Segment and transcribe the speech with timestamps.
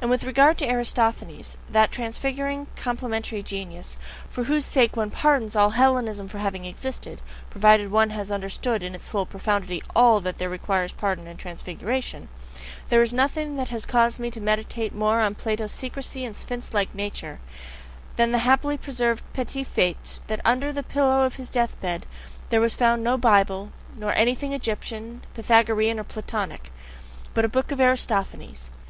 [0.00, 3.98] And with regard to Aristophanes that transfiguring, complementary genius,
[4.30, 8.94] for whose sake one PARDONS all Hellenism for having existed, provided one has understood in
[8.94, 12.30] its full profundity ALL that there requires pardon and transfiguration;
[12.88, 16.72] there is nothing that has caused me to meditate more on PLATO'S secrecy and sphinx
[16.72, 17.38] like nature,
[18.16, 22.06] than the happily preserved petit fait that under the pillow of his death bed
[22.48, 26.72] there was found no "Bible," nor anything Egyptian, Pythagorean, or Platonic
[27.34, 28.70] but a book of Aristophanes.